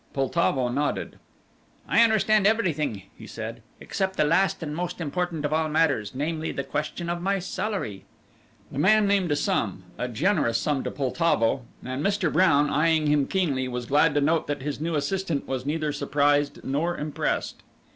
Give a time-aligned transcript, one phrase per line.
[0.13, 1.19] Poltavo nodded.
[1.87, 6.51] "I understand everything," he said, "except the last and most important of all matters; namely,
[6.51, 8.05] the question of my salary."
[8.71, 12.33] The man named a sum a generous sum to Poltavo, and Mr.
[12.33, 16.63] Brown, eyeing him keenly, was glad to note that his new assistant was neither surprised
[16.63, 17.61] nor impressed.